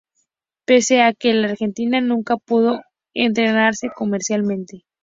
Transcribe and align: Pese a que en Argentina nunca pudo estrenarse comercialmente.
Pese 0.65 1.03
a 1.03 1.13
que 1.13 1.29
en 1.29 1.45
Argentina 1.45 2.01
nunca 2.01 2.35
pudo 2.37 2.81
estrenarse 3.13 3.91
comercialmente. 3.95 4.87